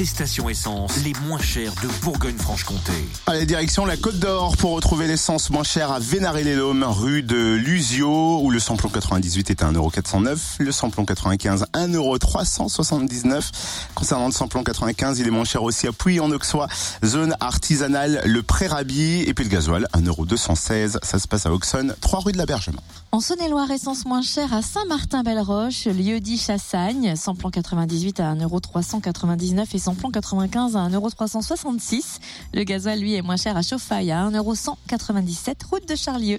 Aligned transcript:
Les 0.00 0.06
stations 0.06 0.48
essence 0.48 1.04
les 1.04 1.12
moins 1.26 1.38
chères 1.38 1.74
de 1.82 1.88
Bourgogne-Franche-Comté. 2.02 2.92
Allez, 3.26 3.44
direction 3.44 3.84
la 3.84 3.98
Côte 3.98 4.18
d'Or 4.18 4.56
pour 4.56 4.70
retrouver 4.70 5.06
l'essence 5.06 5.50
moins 5.50 5.62
chère 5.62 5.92
à 5.92 5.98
Vénaré-les-Lômes, 5.98 6.84
rue 6.84 7.22
de 7.22 7.36
Lusio, 7.36 8.40
où 8.40 8.50
le 8.50 8.60
samplon 8.60 8.88
98 8.88 9.50
est 9.50 9.62
à 9.62 9.70
1,409€, 9.70 10.38
le 10.58 10.72
samplon 10.72 11.04
95 11.04 11.66
1,379€. 11.74 13.50
Concernant 13.94 14.24
le 14.28 14.32
samplon 14.32 14.64
95, 14.64 15.18
il 15.18 15.26
est 15.26 15.30
moins 15.30 15.44
cher 15.44 15.62
aussi 15.62 15.86
à 15.86 15.92
Puy 15.92 16.18
en 16.18 16.30
Auxois, 16.30 16.68
zone 17.04 17.36
artisanale, 17.40 18.22
le 18.24 18.42
Pré-Rabi, 18.42 19.24
et 19.26 19.34
puis 19.34 19.44
le 19.44 19.50
gasoil 19.50 19.86
1,216€. 19.92 20.96
Ça 21.02 21.18
se 21.18 21.28
passe 21.28 21.44
à 21.44 21.52
Auxonne, 21.52 21.94
3 22.00 22.20
rue 22.20 22.32
de 22.32 22.38
l'Abergement. 22.38 22.82
En 23.12 23.20
Saône-et-Loire, 23.20 23.70
essence 23.70 24.06
moins 24.06 24.22
chère 24.22 24.54
à 24.54 24.62
Saint-Martin-Belle-Roche, 24.62 25.84
lieu-dit 25.84 26.38
Chassagne, 26.38 27.16
samplon 27.16 27.50
98 27.50 28.20
à 28.20 28.34
1,399€ 28.34 29.66
et 29.74 29.78
samplon 29.90 30.10
95 30.12 30.76
à 30.76 30.88
1,366€. 30.88 32.20
Le 32.54 32.62
gasoil, 32.62 33.00
lui, 33.00 33.14
est 33.14 33.22
moins 33.22 33.36
cher 33.36 33.56
à 33.56 33.62
Chauffaille 33.62 34.12
à 34.12 34.24
1,197€ 34.30 35.66
route 35.68 35.88
de 35.88 35.96
Charlieu. 35.96 36.38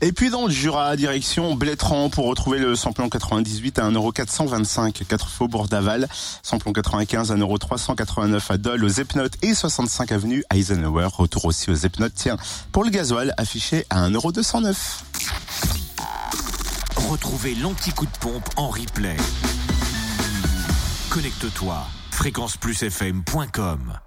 Et 0.00 0.12
puis 0.12 0.30
dans 0.30 0.46
le 0.46 0.52
Jura, 0.52 0.94
direction 0.94 1.56
Blétran 1.56 2.10
pour 2.10 2.26
retrouver 2.26 2.58
le 2.60 2.76
samplon 2.76 3.08
98 3.08 3.80
à 3.80 3.90
1,425€, 3.90 5.04
4 5.04 5.28
faubourg 5.28 5.66
d'Aval, 5.66 6.08
samplon 6.44 6.72
95 6.72 7.32
à 7.32 7.36
1,389€ 7.36 8.52
à 8.52 8.56
Dole, 8.56 8.84
aux 8.84 8.88
Epnotes 8.88 9.34
et 9.42 9.54
65 9.54 10.12
avenue 10.12 10.44
Eisenhower, 10.54 11.08
retour 11.12 11.46
aussi 11.46 11.70
aux 11.70 11.74
Epnotes. 11.74 12.14
Tiens, 12.14 12.36
pour 12.70 12.84
le 12.84 12.90
gasoil 12.90 13.34
affiché 13.36 13.84
à 13.90 14.08
1,209€. 14.08 14.76
Retrouvez 17.10 17.56
l'anti-coup 17.56 18.06
de 18.06 18.18
pompe 18.20 18.48
en 18.56 18.68
replay. 18.68 19.16
Connecte-toi 21.10 21.84
fréquenceplusfm.com 22.22 23.98